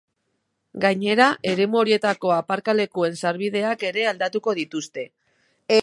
Gainera, 0.85 1.27
eremu 1.51 1.79
horietako 1.81 2.33
aparkalekuen 2.37 3.21
sarbideak 3.25 3.87
ere 3.91 4.07
aldatuko 4.13 4.57
dituzte. 4.63 5.07